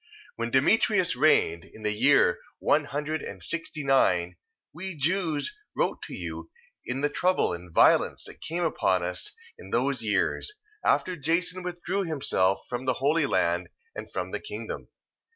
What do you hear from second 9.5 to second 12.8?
in those years, after Jason withdrew himself